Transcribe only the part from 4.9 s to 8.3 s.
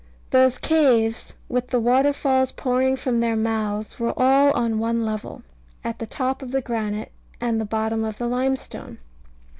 level, at the top of the granite, and the bottom of the